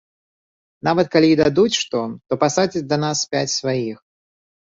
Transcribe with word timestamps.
Нават 0.87 1.11
калі 1.15 1.27
і 1.33 1.35
дадуць 1.41 1.77
што, 1.81 1.99
то 2.33 2.39
пасадзяць 2.45 2.85
да 2.95 3.01
нас 3.05 3.23
пяць 3.37 3.53
сваіх. 3.59 3.97